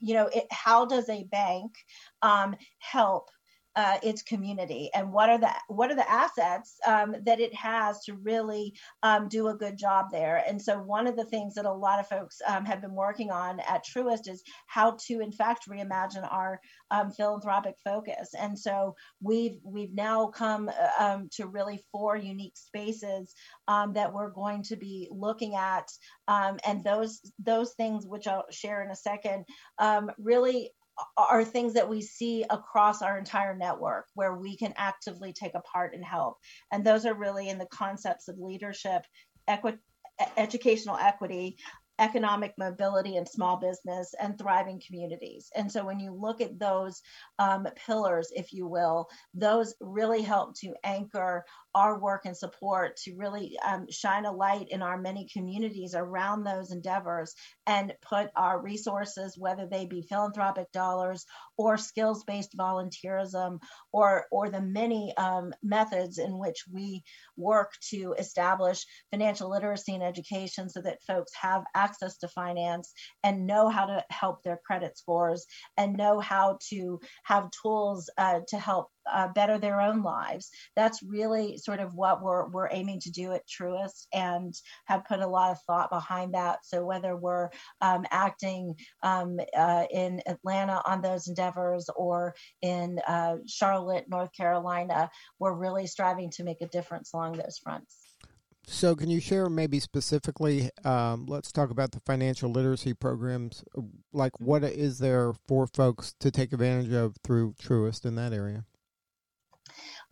you 0.00 0.14
know, 0.14 0.28
it, 0.32 0.44
how 0.50 0.86
does 0.86 1.08
a 1.08 1.24
bank 1.24 1.74
um, 2.22 2.56
help 2.78 3.30
uh, 3.76 3.96
its 4.02 4.22
community 4.22 4.88
and 4.94 5.12
what 5.12 5.28
are 5.28 5.38
the 5.38 5.50
what 5.68 5.90
are 5.90 5.96
the 5.96 6.10
assets 6.10 6.78
um, 6.86 7.14
that 7.24 7.40
it 7.40 7.52
has 7.54 8.04
to 8.04 8.14
really 8.14 8.72
um, 9.02 9.28
do 9.28 9.48
a 9.48 9.54
good 9.54 9.76
job 9.76 10.06
there. 10.12 10.44
And 10.46 10.60
so 10.60 10.78
one 10.78 11.06
of 11.06 11.16
the 11.16 11.24
things 11.24 11.54
that 11.54 11.64
a 11.64 11.72
lot 11.72 11.98
of 11.98 12.08
folks 12.08 12.40
um, 12.46 12.64
have 12.64 12.80
been 12.80 12.94
working 12.94 13.30
on 13.30 13.60
at 13.60 13.84
truist 13.84 14.28
is 14.28 14.42
how 14.66 14.96
to 15.06 15.20
in 15.20 15.32
fact 15.32 15.68
reimagine 15.68 16.30
our 16.30 16.60
um, 16.90 17.10
philanthropic 17.10 17.74
focus. 17.84 18.30
And 18.38 18.56
so 18.56 18.94
we've 19.20 19.58
we've 19.64 19.94
now 19.94 20.28
come 20.28 20.68
uh, 20.68 21.04
um, 21.04 21.28
to 21.32 21.46
really 21.46 21.82
four 21.90 22.16
unique 22.16 22.56
spaces 22.56 23.34
um, 23.66 23.92
that 23.94 24.12
we're 24.12 24.30
going 24.30 24.62
to 24.64 24.76
be 24.76 25.08
looking 25.10 25.56
at 25.56 25.88
and 26.28 26.84
those 26.84 27.20
those 27.38 27.72
things 27.74 28.06
which 28.06 28.26
i'll 28.26 28.44
share 28.50 28.82
in 28.82 28.90
a 28.90 28.96
second 28.96 29.44
really 30.18 30.70
are 31.16 31.44
things 31.44 31.74
that 31.74 31.88
we 31.88 32.00
see 32.00 32.44
across 32.50 33.02
our 33.02 33.18
entire 33.18 33.56
network 33.56 34.06
where 34.14 34.34
we 34.34 34.56
can 34.56 34.72
actively 34.76 35.32
take 35.32 35.54
a 35.54 35.60
part 35.60 35.94
and 35.94 36.04
help. 36.04 36.38
And 36.72 36.84
those 36.84 37.06
are 37.06 37.14
really 37.14 37.48
in 37.48 37.58
the 37.58 37.66
concepts 37.66 38.28
of 38.28 38.38
leadership, 38.38 39.02
equi- 39.48 39.78
educational 40.36 40.96
equity 40.96 41.56
economic 41.98 42.52
mobility 42.58 43.16
and 43.16 43.28
small 43.28 43.56
business 43.56 44.14
and 44.20 44.38
thriving 44.38 44.82
communities. 44.84 45.50
And 45.54 45.70
so 45.70 45.84
when 45.84 46.00
you 46.00 46.12
look 46.12 46.40
at 46.40 46.58
those 46.58 47.00
um, 47.38 47.66
pillars, 47.86 48.32
if 48.34 48.52
you 48.52 48.66
will, 48.66 49.06
those 49.32 49.74
really 49.80 50.22
help 50.22 50.58
to 50.60 50.74
anchor 50.82 51.44
our 51.74 51.98
work 51.98 52.22
and 52.24 52.36
support 52.36 52.96
to 52.96 53.14
really 53.16 53.56
um, 53.66 53.86
shine 53.90 54.24
a 54.24 54.32
light 54.32 54.68
in 54.70 54.82
our 54.82 54.98
many 55.00 55.28
communities 55.32 55.94
around 55.94 56.44
those 56.44 56.70
endeavors 56.70 57.34
and 57.66 57.92
put 58.02 58.30
our 58.36 58.60
resources, 58.60 59.36
whether 59.36 59.66
they 59.66 59.86
be 59.86 60.02
philanthropic 60.02 60.70
dollars 60.72 61.24
or 61.56 61.76
skills-based 61.76 62.56
volunteerism 62.56 63.58
or 63.92 64.26
or 64.30 64.50
the 64.50 64.60
many 64.60 65.14
um, 65.16 65.52
methods 65.62 66.18
in 66.18 66.38
which 66.38 66.64
we 66.72 67.02
work 67.36 67.72
to 67.90 68.14
establish 68.18 68.86
financial 69.10 69.50
literacy 69.50 69.94
and 69.94 70.02
education 70.02 70.68
so 70.68 70.80
that 70.80 71.02
folks 71.06 71.32
have 71.40 71.62
access 71.74 72.18
to 72.18 72.28
finance 72.28 72.92
and 73.22 73.46
know 73.46 73.68
how 73.68 73.86
to 73.86 74.04
help 74.10 74.42
their 74.42 74.60
credit 74.66 74.96
scores 74.96 75.46
and 75.76 75.96
know 75.96 76.20
how 76.20 76.58
to 76.68 77.00
have 77.24 77.50
tools 77.62 78.10
uh, 78.18 78.40
to 78.48 78.58
help 78.58 78.88
uh, 79.10 79.28
better 79.28 79.58
their 79.58 79.80
own 79.80 80.02
lives. 80.02 80.50
That's 80.76 81.02
really 81.02 81.58
sort 81.58 81.80
of 81.80 81.94
what 81.94 82.22
we're, 82.22 82.48
we're 82.48 82.68
aiming 82.70 83.00
to 83.00 83.10
do 83.10 83.32
at 83.32 83.46
Truist 83.46 84.06
and 84.12 84.54
have 84.86 85.04
put 85.04 85.20
a 85.20 85.26
lot 85.26 85.52
of 85.52 85.58
thought 85.66 85.90
behind 85.90 86.34
that. 86.34 86.60
So 86.64 86.84
whether 86.84 87.16
we're 87.16 87.50
um, 87.80 88.04
acting 88.10 88.74
um, 89.02 89.38
uh, 89.56 89.84
in 89.90 90.20
Atlanta 90.26 90.82
on 90.86 91.02
those 91.02 91.28
endeavors 91.28 91.88
or 91.96 92.34
in 92.62 92.98
uh, 93.06 93.36
Charlotte, 93.46 94.06
North 94.08 94.30
Carolina, 94.36 95.10
we're 95.38 95.54
really 95.54 95.86
striving 95.86 96.30
to 96.30 96.44
make 96.44 96.60
a 96.60 96.68
difference 96.68 97.12
along 97.12 97.32
those 97.32 97.58
fronts. 97.62 98.14
So, 98.66 98.96
can 98.96 99.10
you 99.10 99.20
share 99.20 99.50
maybe 99.50 99.78
specifically? 99.78 100.70
Um, 100.84 101.26
let's 101.26 101.52
talk 101.52 101.70
about 101.70 101.92
the 101.92 102.00
financial 102.00 102.50
literacy 102.50 102.94
programs. 102.94 103.62
Like, 104.12 104.40
what 104.40 104.64
is 104.64 104.98
there 104.98 105.34
for 105.46 105.66
folks 105.66 106.14
to 106.20 106.30
take 106.30 106.52
advantage 106.52 106.92
of 106.92 107.16
through 107.22 107.54
Truist 107.62 108.06
in 108.06 108.14
that 108.14 108.32
area? 108.32 108.64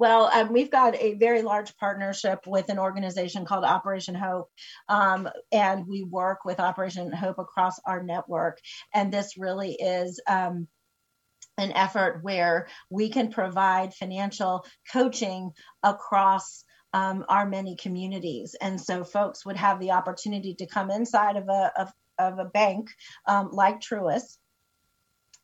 Well, 0.02 0.28
um, 0.34 0.52
we've 0.52 0.68
got 0.68 0.96
a 0.96 1.14
very 1.14 1.42
large 1.42 1.76
partnership 1.76 2.40
with 2.44 2.70
an 2.70 2.78
organization 2.80 3.44
called 3.44 3.62
Operation 3.62 4.16
Hope, 4.16 4.50
um, 4.88 5.28
and 5.52 5.86
we 5.86 6.02
work 6.02 6.44
with 6.44 6.58
Operation 6.58 7.12
Hope 7.12 7.38
across 7.38 7.78
our 7.86 8.02
network. 8.02 8.58
And 8.92 9.12
this 9.12 9.38
really 9.38 9.74
is. 9.74 10.20
Um, 10.28 10.66
an 11.56 11.70
effort 11.72 12.20
where 12.22 12.66
we 12.90 13.10
can 13.10 13.30
provide 13.30 13.94
financial 13.94 14.64
coaching 14.92 15.52
across 15.84 16.64
um, 16.94 17.24
our 17.28 17.46
many 17.46 17.76
communities. 17.76 18.56
And 18.60 18.80
so 18.80 19.04
folks 19.04 19.44
would 19.44 19.58
have 19.58 19.78
the 19.78 19.92
opportunity 19.92 20.54
to 20.56 20.66
come 20.66 20.90
inside 20.90 21.36
of 21.36 21.48
a, 21.48 21.72
of, 21.78 21.92
of 22.18 22.38
a 22.38 22.46
bank 22.46 22.88
um, 23.28 23.50
like 23.52 23.80
Truist 23.80 24.38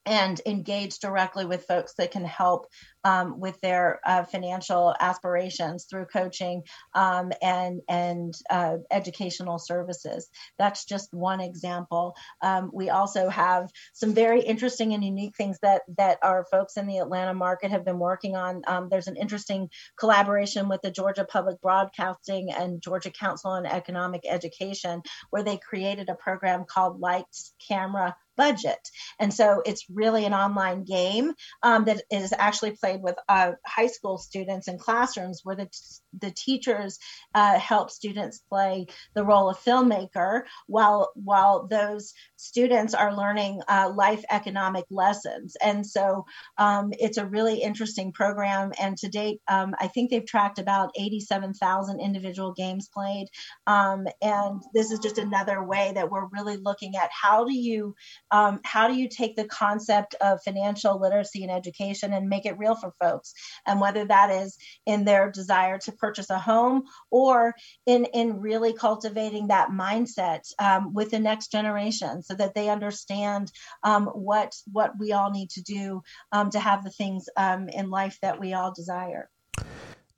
and 0.08 0.40
engage 0.46 0.98
directly 0.98 1.44
with 1.44 1.66
folks 1.66 1.92
that 1.98 2.10
can 2.10 2.24
help 2.24 2.66
um, 3.04 3.38
with 3.38 3.60
their 3.60 4.00
uh, 4.04 4.24
financial 4.24 4.94
aspirations 4.98 5.84
through 5.84 6.06
coaching 6.06 6.62
um, 6.94 7.30
and 7.42 7.80
and 7.88 8.34
uh, 8.50 8.78
educational 8.90 9.58
services. 9.58 10.28
That's 10.58 10.84
just 10.84 11.12
one 11.12 11.40
example. 11.40 12.16
Um, 12.42 12.70
we 12.72 12.90
also 12.90 13.28
have 13.28 13.68
some 13.92 14.14
very 14.14 14.40
interesting 14.40 14.94
and 14.94 15.04
unique 15.04 15.36
things 15.36 15.58
that 15.62 15.82
that 15.98 16.18
our 16.22 16.46
folks 16.50 16.76
in 16.76 16.86
the 16.86 16.98
Atlanta 16.98 17.34
market 17.34 17.70
have 17.70 17.84
been 17.84 17.98
working 17.98 18.34
on. 18.34 18.62
Um, 18.66 18.88
there's 18.90 19.08
an 19.08 19.16
interesting 19.16 19.68
collaboration 19.98 20.68
with 20.68 20.80
the 20.82 20.90
Georgia 20.90 21.24
Public 21.24 21.60
Broadcasting 21.60 22.50
and 22.50 22.82
Georgia 22.82 23.10
Council 23.10 23.50
on 23.50 23.66
Economic 23.66 24.22
Education, 24.26 25.02
where 25.30 25.42
they 25.42 25.58
created 25.58 26.08
a 26.08 26.14
program 26.14 26.64
called 26.66 27.00
Lights 27.00 27.52
Camera 27.68 28.16
budget. 28.38 28.78
And 29.18 29.34
so 29.34 29.62
it's 29.66 29.84
really 29.90 30.24
an 30.24 30.32
online 30.32 30.84
game 30.84 31.34
um, 31.62 31.84
that 31.84 32.02
is 32.10 32.32
actually 32.32 32.70
played 32.70 33.02
with 33.02 33.16
uh, 33.28 33.52
high 33.66 33.88
school 33.88 34.16
students 34.16 34.68
in 34.68 34.78
classrooms 34.78 35.40
where 35.44 35.56
the, 35.56 35.66
t- 35.66 36.18
the 36.18 36.30
teachers 36.30 36.98
uh, 37.34 37.58
help 37.58 37.90
students 37.90 38.38
play 38.48 38.86
the 39.14 39.24
role 39.24 39.50
of 39.50 39.58
filmmaker 39.58 40.42
while, 40.66 41.10
while 41.14 41.66
those 41.66 42.14
students 42.36 42.94
are 42.94 43.14
learning 43.14 43.60
uh, 43.68 43.92
life 43.94 44.24
economic 44.30 44.84
lessons. 44.88 45.56
And 45.62 45.86
so 45.86 46.24
um, 46.56 46.92
it's 46.92 47.18
a 47.18 47.26
really 47.26 47.60
interesting 47.60 48.12
program. 48.12 48.72
And 48.80 48.96
to 48.98 49.08
date, 49.08 49.40
um, 49.48 49.74
I 49.80 49.88
think 49.88 50.10
they've 50.10 50.24
tracked 50.24 50.58
about 50.58 50.92
87,000 50.98 52.00
individual 52.00 52.52
games 52.52 52.88
played. 52.88 53.26
Um, 53.66 54.06
and 54.22 54.62
this 54.74 54.92
is 54.92 55.00
just 55.00 55.18
another 55.18 55.62
way 55.62 55.92
that 55.94 56.10
we're 56.10 56.28
really 56.28 56.56
looking 56.56 56.94
at 56.96 57.10
how 57.10 57.44
do 57.44 57.52
you 57.52 57.94
um, 58.30 58.60
how 58.64 58.88
do 58.88 58.94
you 58.94 59.08
take 59.08 59.36
the 59.36 59.46
concept 59.46 60.14
of 60.20 60.42
financial 60.42 61.00
literacy 61.00 61.42
and 61.42 61.52
education 61.52 62.12
and 62.12 62.28
make 62.28 62.46
it 62.46 62.58
real 62.58 62.74
for 62.74 62.92
folks? 63.00 63.32
And 63.66 63.80
whether 63.80 64.04
that 64.04 64.30
is 64.30 64.56
in 64.86 65.04
their 65.04 65.30
desire 65.30 65.78
to 65.78 65.92
purchase 65.92 66.30
a 66.30 66.38
home 66.38 66.84
or 67.10 67.54
in, 67.86 68.06
in 68.06 68.40
really 68.40 68.72
cultivating 68.72 69.48
that 69.48 69.70
mindset 69.70 70.40
um, 70.58 70.94
with 70.94 71.10
the 71.10 71.18
next 71.18 71.50
generation 71.50 72.22
so 72.22 72.34
that 72.34 72.54
they 72.54 72.68
understand 72.68 73.50
um, 73.82 74.06
what, 74.06 74.54
what 74.70 74.92
we 74.98 75.12
all 75.12 75.30
need 75.30 75.50
to 75.50 75.62
do 75.62 76.02
um, 76.32 76.50
to 76.50 76.60
have 76.60 76.84
the 76.84 76.90
things 76.90 77.26
um, 77.36 77.68
in 77.68 77.90
life 77.90 78.18
that 78.22 78.40
we 78.40 78.52
all 78.52 78.72
desire. 78.74 79.28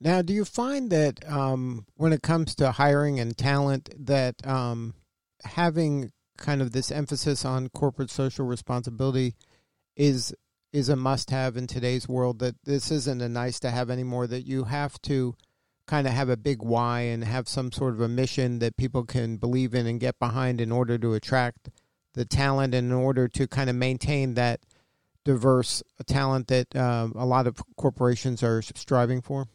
Now, 0.03 0.23
do 0.23 0.33
you 0.33 0.45
find 0.45 0.89
that 0.89 1.29
um, 1.29 1.85
when 1.95 2.11
it 2.11 2.23
comes 2.23 2.55
to 2.55 2.71
hiring 2.71 3.19
and 3.19 3.37
talent, 3.37 3.93
that 4.07 4.35
um, 4.47 4.95
having 5.43 6.11
kind 6.41 6.61
of 6.61 6.71
this 6.71 6.91
emphasis 6.91 7.45
on 7.45 7.69
corporate 7.69 8.09
social 8.09 8.45
responsibility 8.45 9.35
is 9.95 10.33
is 10.73 10.89
a 10.89 10.95
must 10.95 11.29
have 11.29 11.57
in 11.57 11.67
today's 11.67 12.07
world 12.07 12.39
that 12.39 12.55
this 12.63 12.91
isn't 12.91 13.21
a 13.21 13.29
nice 13.29 13.59
to 13.59 13.69
have 13.69 13.89
anymore 13.89 14.25
that 14.25 14.47
you 14.47 14.63
have 14.63 15.01
to 15.01 15.35
kind 15.85 16.07
of 16.07 16.13
have 16.13 16.29
a 16.29 16.37
big 16.37 16.63
why 16.63 17.01
and 17.01 17.23
have 17.23 17.47
some 17.47 17.71
sort 17.71 17.93
of 17.93 18.01
a 18.01 18.07
mission 18.07 18.59
that 18.59 18.77
people 18.77 19.03
can 19.03 19.35
believe 19.35 19.75
in 19.75 19.85
and 19.85 19.99
get 19.99 20.17
behind 20.17 20.61
in 20.61 20.71
order 20.71 20.97
to 20.97 21.13
attract 21.13 21.69
the 22.13 22.25
talent 22.25 22.73
and 22.73 22.89
in 22.89 22.97
order 22.97 23.27
to 23.27 23.47
kind 23.47 23.69
of 23.69 23.75
maintain 23.75 24.33
that 24.33 24.61
diverse 25.25 25.83
talent 26.07 26.47
that 26.47 26.73
um, 26.75 27.13
a 27.15 27.25
lot 27.25 27.45
of 27.45 27.61
corporations 27.75 28.41
are 28.41 28.61
striving 28.61 29.21
for 29.21 29.47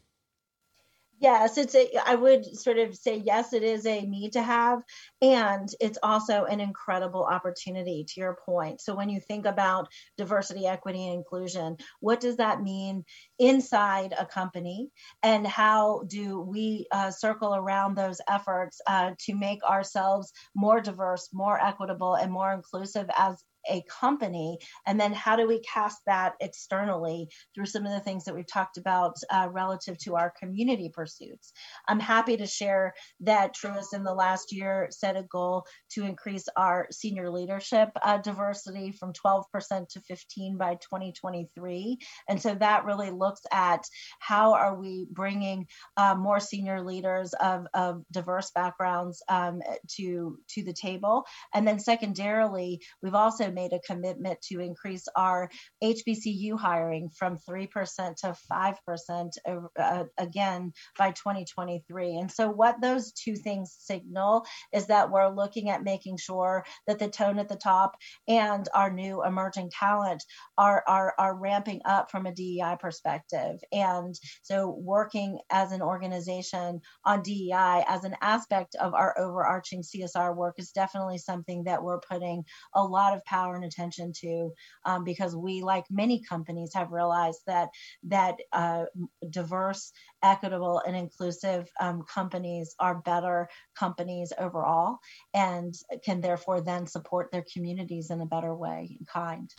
Yes, 1.19 1.57
it's 1.57 1.75
a, 1.75 1.89
I 2.07 2.15
would 2.15 2.45
sort 2.45 2.77
of 2.77 2.95
say, 2.95 3.17
yes, 3.17 3.55
it 3.55 3.63
is 3.63 3.87
a 3.87 4.03
need 4.03 4.35
to 4.35 4.43
have. 4.43 4.83
And 5.23 5.67
it's 5.81 5.99
also 6.03 6.45
an 6.45 6.61
incredible 6.61 7.25
opportunity 7.25 8.05
to 8.09 8.21
your 8.21 8.37
point. 8.45 8.83
So 8.83 8.95
when 8.95 9.09
you 9.09 9.19
think 9.19 9.47
about 9.47 9.89
diversity, 10.19 10.67
equity, 10.67 11.07
and 11.07 11.15
inclusion, 11.15 11.79
what 12.01 12.21
does 12.21 12.37
that 12.37 12.61
mean 12.63 13.05
inside 13.39 14.13
a 14.19 14.27
company? 14.27 14.91
And 15.23 15.47
how 15.47 16.03
do 16.07 16.41
we 16.41 16.87
uh, 16.93 17.11
circle 17.11 17.55
around 17.55 17.97
those 17.97 18.21
efforts 18.29 18.83
uh, 18.87 19.13
to 19.21 19.35
make 19.35 19.65
ourselves 19.65 20.33
more 20.55 20.83
diverse, 20.83 21.31
more 21.33 21.59
equitable, 21.59 22.15
and 22.17 22.31
more 22.31 22.53
inclusive 22.53 23.09
as 23.17 23.43
a 23.69 23.83
company 23.89 24.59
and 24.87 24.99
then 24.99 25.13
how 25.13 25.37
do 25.37 25.47
we 25.47 25.61
cast 25.61 25.99
that 26.07 26.35
externally 26.41 27.29
through 27.55 27.67
some 27.67 27.87
of 27.87 27.93
the 27.93 28.01
things 28.01 28.25
that 28.25 28.35
we've 28.35 28.47
talked 28.47 28.77
about 28.77 29.17
uh, 29.31 29.49
relative 29.51 29.99
to 29.99 30.17
our 30.17 30.33
community 30.39 30.91
pursuits? 30.93 31.53
I'm 31.89 32.01
happy 32.01 32.37
to 32.37 32.47
share 32.47 32.95
that 33.21 33.55
truist 33.55 33.95
in 33.95 34.05
the 34.05 34.15
last 34.15 34.53
year 34.53 34.89
set 34.91 35.17
a 35.17 35.23
goal 35.23 35.65
to 35.91 36.05
increase 36.05 36.47
our 36.57 36.87
senior 36.91 37.31
leadership 37.31 37.91
uh, 38.03 38.19
diversity 38.19 38.93
from 38.93 39.13
12% 39.13 39.45
to 39.89 40.01
15 40.01 40.57
by 40.57 40.75
2023 40.75 41.99
and 42.29 42.41
so 42.41 42.55
that 42.55 42.85
really 42.85 43.11
looks 43.11 43.41
at 43.53 43.85
how 44.19 44.55
are 44.55 44.75
we 44.75 45.07
bringing 45.11 45.67
uh, 45.97 46.15
more 46.15 46.41
senior 46.41 46.83
leaders 46.83 47.33
of, 47.35 47.67
of 47.75 48.03
diverse 48.11 48.51
backgrounds 48.55 49.23
um, 49.29 49.61
to 49.97 50.39
to 50.49 50.63
the 50.63 50.73
table. 50.73 51.25
And 51.55 51.67
then 51.67 51.79
secondarily 51.79 52.81
we've 53.03 53.15
also 53.15 53.51
made 53.57 53.73
a 53.73 53.81
commitment 53.81 54.41
to 54.43 54.61
increase 54.61 55.09
our 55.17 55.51
HBCU 55.83 56.59
hiring 56.59 57.11
from 57.19 57.39
3% 57.49 58.15
to 58.17 58.37
5% 58.53 59.31
uh, 59.79 60.05
again 60.19 60.73
by 60.99 61.11
2023. 61.11 62.19
And 62.19 62.31
so, 62.31 62.51
what 62.51 62.81
those 62.81 63.13
two 63.13 63.35
things 63.35 63.75
signal 63.81 64.45
is 64.73 64.87
that 64.87 65.11
we're 65.11 65.35
looking 65.35 65.71
at 65.71 65.83
making 65.83 66.19
sure 66.19 66.65
that 66.87 66.99
the 66.99 67.09
tone 67.09 67.39
at 67.39 67.49
the 67.49 67.57
top 67.57 67.97
and 68.29 68.69
our 68.75 68.93
new 68.93 69.25
emerging 69.25 69.71
talent 69.71 70.23
are, 70.59 70.85
are, 70.87 71.15
are 71.19 71.35
ramping 71.35 71.81
up 71.85 72.11
from 72.11 72.27
a 72.27 72.33
DEI 72.33 72.77
perspective. 72.79 73.57
And 73.73 74.15
so, 74.43 74.69
working 74.69 75.39
as 75.51 75.73
an 75.73 75.83
organization 75.83 76.81
on 77.05 77.23
DEI 77.23 77.85
as 77.89 78.05
an 78.05 78.17
aspect 78.21 78.77
of 78.77 78.95
our 78.95 79.19
overarching 79.19 79.83
CSR 79.83 80.37
work 80.37 80.57
is 80.59 80.71
definitely 80.73 81.19
something 81.19 81.65
that 81.65 81.83
we're 81.83 82.01
putting 82.01 82.45
a 82.75 82.83
lot 82.83 83.15
of 83.15 83.25
power 83.25 83.46
power 83.47 83.57
and 83.57 83.65
attention 83.65 84.13
to 84.13 84.53
um, 84.85 85.05
because 85.05 85.37
we, 85.37 85.63
like 85.63 85.85
many 85.91 86.23
companies, 86.23 86.73
have 86.75 86.91
realized 86.91 87.41
that 87.47 87.69
that 88.05 88.37
uh, 88.53 88.85
diverse, 89.31 89.93
equitable, 90.23 90.83
and 90.87 90.97
inclusive 90.97 91.69
um, 91.81 92.03
companies 92.13 92.75
are 92.79 92.97
better 93.03 93.49
companies 93.79 94.33
overall, 94.39 94.99
and 95.35 95.75
can 96.05 96.21
therefore 96.21 96.61
then 96.61 96.87
support 96.87 97.31
their 97.33 97.45
communities 97.53 98.11
in 98.11 98.21
a 98.21 98.27
better 98.27 98.55
way 98.55 98.97
and 98.99 99.07
kind. 99.07 99.51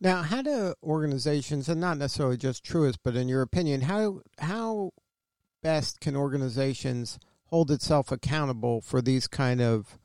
Now, 0.00 0.22
how 0.22 0.42
do 0.42 0.74
organizations, 0.82 1.68
and 1.68 1.80
not 1.80 1.98
necessarily 1.98 2.36
just 2.36 2.64
Truist, 2.64 2.98
but 3.02 3.16
in 3.16 3.28
your 3.28 3.42
opinion, 3.42 3.82
how 3.82 4.20
how 4.38 4.90
best 5.62 6.00
can 6.00 6.16
organizations 6.16 7.18
hold 7.46 7.70
itself 7.70 8.10
accountable 8.10 8.80
for 8.80 9.00
these 9.00 9.26
kind 9.26 9.60
of 9.60 9.98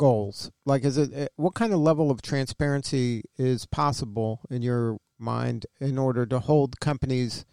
goals? 0.00 0.50
Like, 0.64 0.82
is 0.82 0.96
it 0.96 1.10
eh, 1.14 1.26
what 1.36 1.54
kind 1.54 1.74
of 1.74 1.78
level 1.78 2.10
of 2.10 2.22
transparency 2.22 3.22
is 3.36 3.66
possible 3.66 4.40
in 4.48 4.62
your 4.62 4.96
mind 5.18 5.66
in 5.78 5.98
order 5.98 6.24
to 6.24 6.38
hold 6.38 6.80
companies 6.80 7.44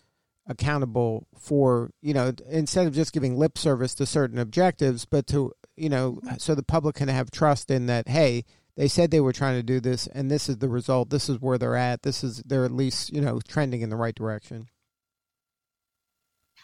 accountable 0.50 1.28
for 1.38 1.92
you 2.02 2.14
know 2.14 2.32
instead 2.50 2.88
of 2.88 2.96
just 2.96 3.12
giving 3.12 3.38
lip 3.38 3.58
service 3.58 3.94
to 3.96 4.06
certain 4.06 4.40
objectives, 4.40 5.04
but 5.04 5.28
to 5.28 5.52
you 5.76 5.90
know 5.90 6.20
so 6.38 6.56
the 6.56 6.64
public 6.64 6.96
can 6.96 7.10
have 7.10 7.30
trust 7.30 7.70
in 7.70 7.86
that 7.88 8.08
hey 8.08 8.46
they 8.78 8.88
said 8.88 9.12
they 9.12 9.20
were 9.20 9.34
trying 9.34 9.56
to 9.60 9.64
do 9.64 9.82
this 9.82 10.08
and 10.08 10.32
this 10.32 10.48
is 10.48 10.60
the 10.60 10.70
result 10.70 11.10
this 11.10 11.28
is 11.28 11.42
where 11.42 11.58
they're 11.58 11.76
at 11.76 12.02
this 12.04 12.24
is 12.24 12.42
they're 12.46 12.64
at 12.64 12.72
least 12.72 13.12
you 13.12 13.20
know 13.20 13.42
trending 13.48 13.82
in 13.82 13.90
the 13.90 13.96
right 13.98 14.16
direction 14.16 14.68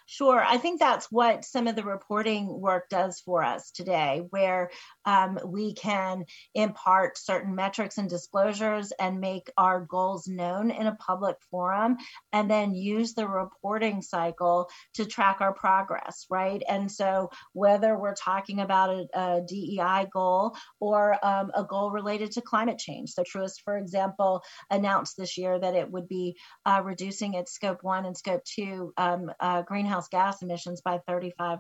Sure. 0.06 0.44
I 0.44 0.58
think 0.58 0.80
that's 0.80 1.12
what 1.12 1.46
some 1.46 1.68
of 1.68 1.76
the 1.76 1.84
reporting 1.84 2.48
work 2.48 2.90
does 2.90 3.22
for 3.22 3.44
us 3.44 3.72
today, 3.72 4.22
where 4.30 4.70
um, 5.06 5.40
we 5.46 5.74
can 5.74 6.26
impart 6.54 7.18
certain 7.18 7.56
metrics 7.56 7.98
and 7.98 8.10
disclosures 8.10 8.92
and 9.00 9.20
make 9.20 9.50
our 9.58 9.82
goals 9.82 10.28
known 10.28 10.72
in 10.72 10.88
a 10.88 10.96
public 10.96 11.38
forum, 11.50 11.98
and 12.32 12.50
then 12.50 12.74
use 12.74 13.14
the 13.14 13.28
reporting 13.28 14.02
cycle 14.02 14.70
to 14.96 15.06
track 15.06 15.38
our 15.40 15.54
progress, 15.54 16.26
right? 16.30 16.62
And 16.68 16.92
so, 16.92 17.30
whether 17.54 17.98
we're 17.98 18.16
talking 18.16 18.60
about 18.60 18.90
a, 18.90 19.08
a 19.14 19.42
DEI 19.48 20.08
goal 20.12 20.56
or 20.80 21.18
um, 21.26 21.52
a 21.56 21.64
goal 21.64 21.92
related 21.92 22.32
to 22.34 22.42
climate 22.42 22.78
change. 22.78 23.12
So, 23.12 23.24
Truist, 23.24 23.62
for 23.64 23.78
example, 23.78 24.44
announced 24.70 25.16
this 25.18 25.38
year 25.38 25.60
that 25.60 25.76
it 25.76 25.90
would 25.90 26.08
be 26.08 26.38
uh, 26.66 26.82
reducing 26.84 27.36
its 27.36 27.54
scope 27.54 27.84
one 27.84 28.06
and 28.06 28.18
scope 28.18 28.44
two 28.44 28.94
um, 28.98 29.32
uh, 29.40 29.62
greenhouse 29.62 29.94
greenhouse 29.94 30.08
gas 30.08 30.42
emissions 30.42 30.82
by 30.82 31.00
35% 31.10 31.60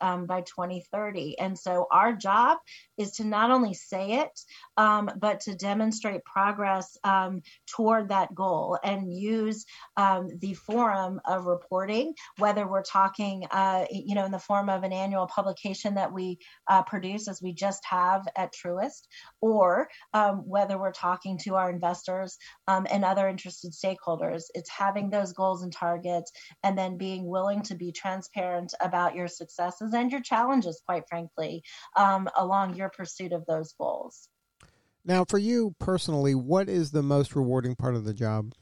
um, 0.00 0.26
by 0.26 0.42
2030. 0.42 1.38
And 1.38 1.58
so 1.58 1.86
our 1.90 2.12
job 2.12 2.58
is 2.98 3.12
to 3.12 3.24
not 3.24 3.50
only 3.50 3.74
say 3.74 4.20
it, 4.20 4.40
um, 4.76 5.10
but 5.18 5.40
to 5.40 5.54
demonstrate 5.54 6.24
progress 6.24 6.96
um, 7.04 7.42
toward 7.66 8.08
that 8.08 8.34
goal 8.34 8.78
and 8.82 9.12
use 9.12 9.64
um, 9.96 10.28
the 10.38 10.54
forum 10.54 11.20
of 11.26 11.46
reporting, 11.46 12.14
whether 12.38 12.66
we're 12.66 12.82
talking, 12.82 13.46
uh, 13.50 13.86
you 13.90 14.14
know, 14.14 14.24
in 14.24 14.32
the 14.32 14.38
form 14.38 14.68
of 14.68 14.82
an 14.82 14.92
annual 14.92 15.26
publication 15.26 15.94
that 15.94 16.12
we 16.12 16.38
uh, 16.68 16.82
produce, 16.82 17.28
as 17.28 17.40
we 17.42 17.52
just 17.52 17.82
have 17.88 18.26
at 18.36 18.52
Truist, 18.52 19.06
or 19.40 19.88
um, 20.12 20.48
whether 20.48 20.78
we're 20.78 20.92
talking 20.92 21.38
to 21.38 21.54
our 21.54 21.70
investors 21.70 22.36
um, 22.68 22.86
and 22.90 23.04
other 23.04 23.28
interested 23.28 23.72
stakeholders. 23.72 24.44
It's 24.54 24.70
having 24.70 25.10
those 25.10 25.32
goals 25.32 25.62
and 25.62 25.72
targets 25.72 26.32
and 26.62 26.76
then 26.76 26.96
being 26.96 27.26
willing 27.26 27.62
to 27.62 27.74
be 27.74 27.92
transparent 27.92 28.74
about 28.80 29.14
your 29.14 29.28
successes 29.30 29.94
and 29.94 30.10
your 30.10 30.20
challenges, 30.20 30.82
quite 30.84 31.04
frankly, 31.08 31.62
um, 31.96 32.28
along 32.36 32.74
your 32.76 32.90
pursuit 32.90 33.32
of 33.32 33.44
those 33.46 33.72
goals. 33.78 34.28
Now, 35.04 35.24
for 35.24 35.38
you 35.38 35.74
personally, 35.78 36.34
what 36.34 36.68
is 36.68 36.90
the 36.90 37.02
most 37.02 37.34
rewarding 37.34 37.74
part 37.74 37.94
of 37.94 38.04
the 38.04 38.14
job? 38.14 38.52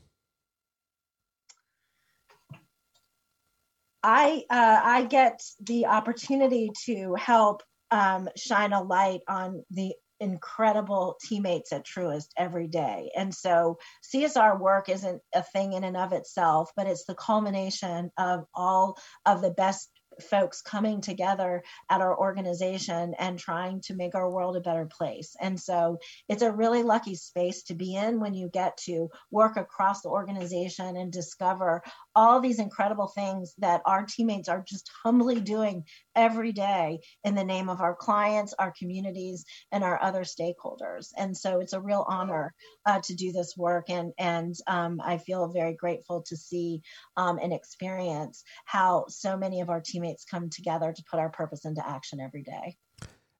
I 4.02 4.44
uh, 4.48 4.80
I 4.84 5.04
get 5.06 5.42
the 5.60 5.86
opportunity 5.86 6.70
to 6.86 7.14
help 7.14 7.62
um, 7.90 8.28
shine 8.36 8.72
a 8.72 8.82
light 8.82 9.20
on 9.28 9.64
the 9.70 9.92
incredible 10.20 11.16
teammates 11.22 11.72
at 11.72 11.86
Truist 11.86 12.28
every 12.36 12.66
day. 12.66 13.10
And 13.16 13.34
so 13.34 13.78
CSR 14.12 14.58
work 14.58 14.88
isn't 14.88 15.22
a 15.34 15.42
thing 15.42 15.74
in 15.74 15.84
and 15.84 15.96
of 15.96 16.12
itself, 16.12 16.70
but 16.76 16.86
it's 16.86 17.04
the 17.04 17.14
culmination 17.14 18.10
of 18.18 18.44
all 18.54 18.98
of 19.26 19.42
the 19.42 19.50
best 19.50 19.88
folks 20.22 20.62
coming 20.62 21.00
together 21.00 21.62
at 21.90 22.00
our 22.00 22.18
organization 22.18 23.14
and 23.18 23.38
trying 23.38 23.80
to 23.82 23.94
make 23.94 24.14
our 24.14 24.30
world 24.30 24.56
a 24.56 24.60
better 24.60 24.86
place. 24.86 25.34
And 25.40 25.58
so 25.58 25.98
it's 26.28 26.42
a 26.42 26.52
really 26.52 26.82
lucky 26.82 27.14
space 27.14 27.62
to 27.64 27.74
be 27.74 27.94
in 27.94 28.20
when 28.20 28.34
you 28.34 28.48
get 28.48 28.76
to 28.84 29.08
work 29.30 29.56
across 29.56 30.02
the 30.02 30.08
organization 30.08 30.96
and 30.96 31.12
discover 31.12 31.82
all 32.18 32.40
these 32.40 32.58
incredible 32.58 33.06
things 33.06 33.54
that 33.58 33.80
our 33.86 34.04
teammates 34.04 34.48
are 34.48 34.64
just 34.66 34.90
humbly 35.04 35.38
doing 35.38 35.84
every 36.16 36.50
day 36.50 36.98
in 37.22 37.36
the 37.36 37.44
name 37.44 37.68
of 37.68 37.80
our 37.80 37.94
clients, 37.94 38.52
our 38.58 38.74
communities, 38.76 39.44
and 39.70 39.84
our 39.84 40.02
other 40.02 40.22
stakeholders. 40.22 41.10
And 41.16 41.36
so 41.36 41.60
it's 41.60 41.74
a 41.74 41.80
real 41.80 42.04
honor 42.08 42.52
uh, 42.84 43.00
to 43.04 43.14
do 43.14 43.30
this 43.30 43.54
work. 43.56 43.88
And, 43.88 44.14
and 44.18 44.56
um, 44.66 45.00
I 45.00 45.18
feel 45.18 45.46
very 45.52 45.74
grateful 45.74 46.24
to 46.26 46.36
see 46.36 46.82
um, 47.16 47.38
and 47.40 47.52
experience 47.52 48.42
how 48.64 49.04
so 49.06 49.36
many 49.36 49.60
of 49.60 49.70
our 49.70 49.80
teammates 49.80 50.24
come 50.24 50.50
together 50.50 50.92
to 50.92 51.04
put 51.08 51.20
our 51.20 51.30
purpose 51.30 51.64
into 51.64 51.88
action 51.88 52.18
every 52.18 52.42
day. 52.42 52.76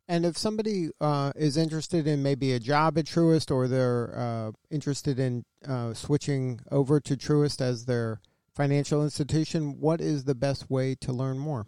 And 0.07 0.25
if 0.25 0.39
somebody 0.39 0.91
uh, 1.01 1.33
is 1.35 1.57
interested 1.57 2.07
in 2.07 2.23
maybe 2.23 2.53
a 2.53 2.61
job 2.61 2.97
at 2.97 3.07
Truist 3.07 3.51
or 3.51 3.67
they're 3.67 4.17
uh, 4.17 4.53
interested 4.71 5.19
in 5.19 5.45
uh, 5.69 5.95
switching 5.95 6.61
over 6.71 7.01
to 7.01 7.17
Truist 7.17 7.61
as 7.61 7.85
their 7.85 8.21
financial 8.59 9.05
institution, 9.05 9.79
what 9.79 10.01
is 10.01 10.25
the 10.25 10.35
best 10.35 10.69
way 10.69 10.97
to 10.97 11.13
learn 11.13 11.39
more? 11.39 11.65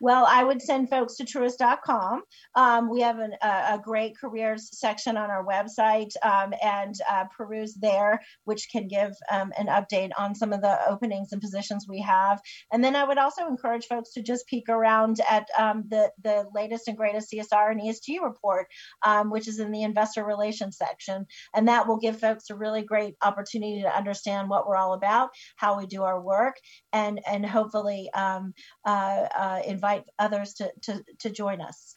Well, 0.00 0.26
I 0.28 0.44
would 0.44 0.60
send 0.60 0.90
folks 0.90 1.16
to 1.16 1.24
truist.com. 1.24 2.22
Um, 2.54 2.90
we 2.90 3.00
have 3.00 3.18
an, 3.18 3.32
a, 3.42 3.46
a, 3.46 3.80
great 3.82 4.18
careers 4.18 4.68
section 4.78 5.16
on 5.16 5.30
our 5.30 5.44
website 5.44 6.10
um, 6.22 6.52
and 6.62 6.94
uh, 7.10 7.24
peruse 7.34 7.74
there, 7.74 8.20
which 8.44 8.68
can 8.70 8.88
give 8.88 9.12
um, 9.30 9.52
an 9.58 9.66
update 9.68 10.10
on 10.18 10.34
some 10.34 10.52
of 10.52 10.60
the 10.60 10.78
openings 10.88 11.32
and 11.32 11.40
positions 11.40 11.86
we 11.88 12.00
have. 12.00 12.40
And 12.72 12.84
then 12.84 12.94
I 12.94 13.04
would 13.04 13.16
also 13.16 13.46
encourage 13.46 13.86
folks 13.86 14.12
to 14.12 14.22
just 14.22 14.46
peek 14.46 14.68
around 14.68 15.20
at 15.30 15.46
um, 15.58 15.84
the, 15.88 16.10
the 16.22 16.44
latest 16.54 16.88
and 16.88 16.96
greatest 16.96 17.32
CSR 17.32 17.70
and 17.70 17.80
ESG 17.80 18.20
report, 18.22 18.66
um, 19.02 19.30
which 19.30 19.48
is 19.48 19.60
in 19.60 19.72
the 19.72 19.82
investor 19.82 20.24
relations 20.24 20.76
section. 20.76 21.26
And 21.54 21.68
that 21.68 21.86
will 21.86 21.98
give 21.98 22.20
folks 22.20 22.50
a 22.50 22.54
really 22.54 22.82
great 22.82 23.14
opportunity 23.22 23.80
to 23.82 23.96
understand 23.96 24.50
what 24.50 24.68
we're 24.68 24.76
all 24.76 24.92
about, 24.92 25.30
how 25.56 25.78
we 25.78 25.86
do 25.86 26.02
our 26.02 26.20
work, 26.20 26.56
and, 26.92 27.20
and 27.26 27.46
hopefully 27.46 28.10
um, 28.12 28.52
uh, 28.84 29.26
uh, 29.34 29.62
invite 29.66 29.85
invite 29.86 30.04
others 30.18 30.54
to, 30.54 30.70
to, 30.82 31.04
to 31.20 31.30
join 31.30 31.60
us. 31.60 31.96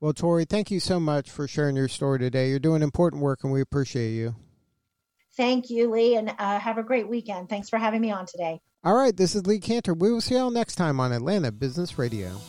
Well, 0.00 0.12
Tori, 0.12 0.44
thank 0.44 0.70
you 0.70 0.78
so 0.78 1.00
much 1.00 1.30
for 1.30 1.48
sharing 1.48 1.76
your 1.76 1.88
story 1.88 2.18
today. 2.18 2.50
You're 2.50 2.58
doing 2.58 2.82
important 2.82 3.22
work 3.22 3.40
and 3.44 3.52
we 3.52 3.60
appreciate 3.60 4.12
you. 4.12 4.36
Thank 5.36 5.68
you, 5.68 5.90
Lee, 5.90 6.16
and 6.16 6.30
uh, 6.38 6.58
have 6.58 6.78
a 6.78 6.82
great 6.82 7.08
weekend. 7.08 7.48
Thanks 7.48 7.68
for 7.68 7.78
having 7.78 8.00
me 8.00 8.10
on 8.10 8.26
today. 8.26 8.60
All 8.84 8.94
right, 8.94 9.14
this 9.14 9.34
is 9.34 9.46
Lee 9.46 9.58
Kantor. 9.58 9.94
We 9.94 10.10
will 10.10 10.20
see 10.20 10.34
you 10.34 10.40
all 10.40 10.50
next 10.50 10.76
time 10.76 11.00
on 11.00 11.12
Atlanta 11.12 11.52
Business 11.52 11.98
Radio. 11.98 12.40